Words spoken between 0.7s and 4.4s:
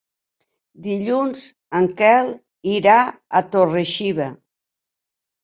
Dilluns en Quel irà a Torre-xiva.